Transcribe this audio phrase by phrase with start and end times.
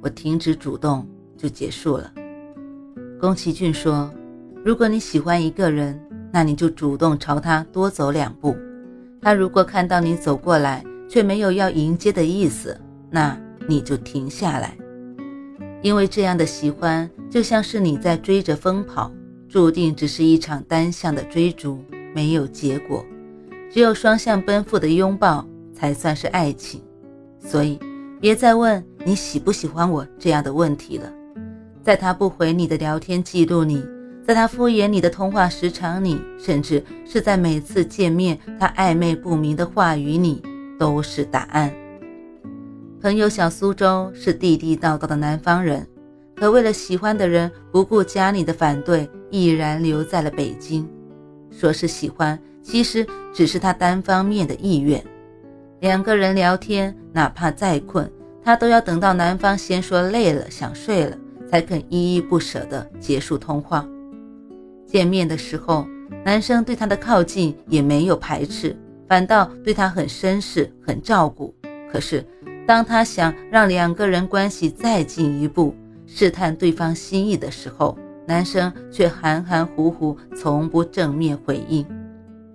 [0.00, 2.12] 我停止主动就结束了。
[3.20, 4.10] 宫崎骏说
[4.64, 6.00] ：“如果你喜欢一个人，
[6.32, 8.56] 那你就主动朝他多走两步。
[9.20, 12.80] 他如果看到你走过来，却没有要迎接的意思，
[13.10, 14.76] 那你就停下来。
[15.82, 19.10] 因为这样的喜欢，就像是你在追着风跑，
[19.48, 21.82] 注定只是一场单向的追逐，
[22.14, 23.04] 没有结果。
[23.70, 25.44] 只有双向奔赴的拥抱，
[25.74, 26.80] 才算是爱情。
[27.40, 27.78] 所以。”
[28.20, 31.10] 别再问你喜不喜欢我这样的问题了。
[31.82, 33.82] 在他不回你的聊天记录里，
[34.22, 40.42] 在他敷衍你的通话时长里，甚至是在每次见面他暧昧不明的话语里，
[40.78, 41.72] 都是答案。
[43.00, 45.86] 朋友小苏州是地地道道的南方人，
[46.36, 50.86] 可为了喜欢的人，不顾家里的反对，毅然留在了北京。
[51.50, 55.02] 说是喜欢，其实只是他单方面的意愿。
[55.80, 58.06] 两个人聊天，哪怕再困，
[58.48, 61.14] 他都要等到男方先说累了想睡了，
[61.50, 63.86] 才肯依依不舍地结束通话。
[64.86, 65.86] 见面的时候，
[66.24, 68.74] 男生对她的靠近也没有排斥，
[69.06, 71.54] 反倒对她很绅士、很照顾。
[71.92, 72.24] 可是，
[72.66, 75.74] 当他想让两个人关系再进一步，
[76.06, 81.84] 试探对方心意的时候，男生却含含糊糊，从不正面回应。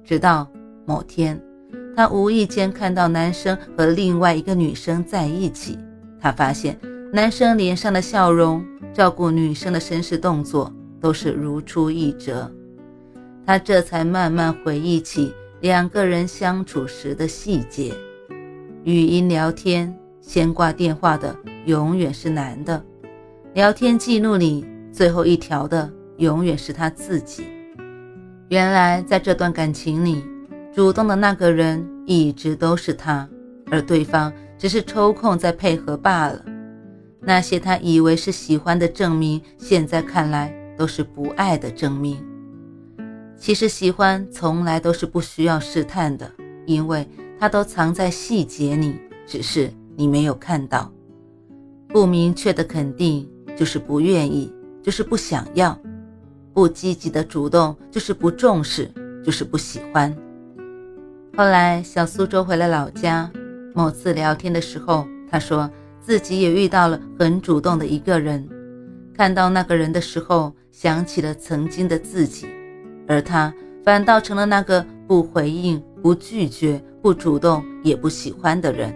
[0.03, 0.47] 直到
[0.87, 1.39] 某天。
[1.95, 5.77] 他无意间看到男生和另外一个女生在一起，
[6.23, 6.79] 他发现
[7.11, 12.49] 男生脸上的笑容、照顾女生的绅士动作都是如出一辙。
[13.45, 17.93] 他这才慢慢回忆起两个人相处时的细节。
[18.85, 21.35] 语音聊天先挂电话的
[21.65, 22.81] 永远是男的，
[23.53, 27.43] 聊天记录里最后一条的永远是他自己。
[28.47, 30.23] 原来在这段感情里。
[30.75, 33.29] 主动的那个人一直都是他，
[33.69, 34.33] 而对方
[34.63, 36.41] 只是抽空在配合罢了。
[37.19, 42.25] 那些他以为是喜欢的证明，现在看来都是不爱的证明。
[43.35, 46.31] 其实喜欢从来都是不需要试探的，
[46.65, 47.05] 因为
[47.37, 48.97] 它都藏在细节里，
[49.27, 50.89] 只是你没有看到。
[51.89, 54.49] 不明确的肯定就是不愿意，
[54.81, 55.77] 就是不想要；
[56.53, 58.89] 不积极的主动就是不重视，
[59.25, 60.15] 就是不喜欢。
[61.35, 63.29] 后来，小苏州回了老家。
[63.73, 65.69] 某次聊天的时候，他说
[65.99, 68.47] 自己也遇到了很主动的一个人。
[69.15, 72.47] 看到那个人的时候，想起了曾经的自己，
[73.07, 78.93] 而他反倒成了那个不回应、不拒绝、不主动、也不喜欢的人。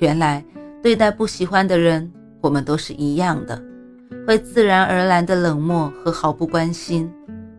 [0.00, 0.44] 原来，
[0.82, 3.60] 对待不喜欢的人，我们都是一样的，
[4.26, 7.10] 会自然而然的冷漠和毫不关心。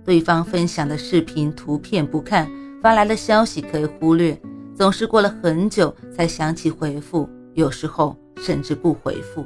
[0.05, 2.49] 对方分享的视频、图片不看。
[2.81, 4.39] 发来的消息可以忽略，
[4.79, 9.45] 总是过了很久才想起回复，有时候甚至不回复。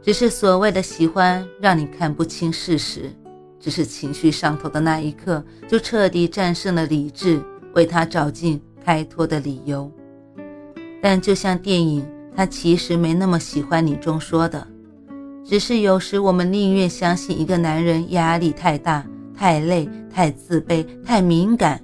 [0.00, 3.12] 只是所谓的喜欢，让你看不清事实，
[3.60, 7.38] 只是情绪上头的那一刻，就彻底战胜了理智，
[7.74, 9.92] 为他找尽开脱的理由。
[11.02, 12.00] 但就像电影
[12.34, 14.66] 《他其实没那么喜欢你》中说的，
[15.44, 19.06] 只是有时我们宁愿相信一个男人压力太大、
[19.36, 21.78] 太累、太自卑、太敏感。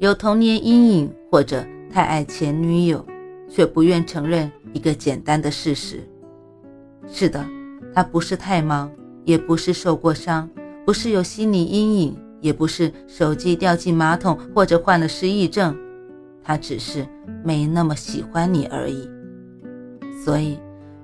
[0.00, 1.64] 有童年阴影，或者
[1.96, 3.02] 太爱前女友，
[3.48, 6.06] 却不愿承认一个简单的事实：
[7.08, 7.42] 是的，
[7.94, 8.92] 他不是太忙，
[9.24, 10.46] 也不是受过伤，
[10.84, 15.74] 不是有心理阴影，也不是手机掉进马桶或者患了失忆症，
[16.44, 17.08] 他只是
[17.42, 19.08] 没那么喜欢你而已。
[20.22, 20.58] 所以，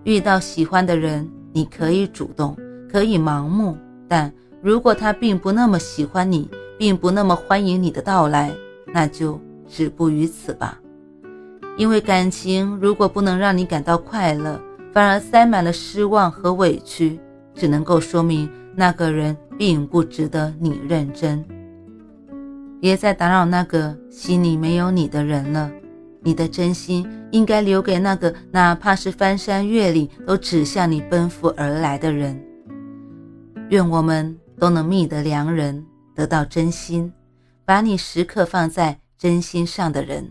[0.05, 2.55] 遇到喜欢的人，你可以主动，
[2.87, 4.31] 可以盲目，但
[4.61, 8.55] 如果他并不那么喜欢你，并不那么欢迎你的到来。
[8.93, 10.79] 那就止步于此吧，
[11.77, 14.61] 因为感情如果不能让你感到快乐，
[14.93, 17.19] 反而塞满了失望和委屈，
[17.55, 21.45] 只能够说明那个人并不值得你认真。
[22.81, 25.71] 别再打扰那个心里没有你的人了，
[26.21, 32.39] 你的真心应该留给那个哪怕是翻山越岭都指向你奔赴而来的人。
[33.71, 37.11] 愿我们都能觅得良人，得到真心。
[37.65, 40.31] 把你时刻放在真心上的人。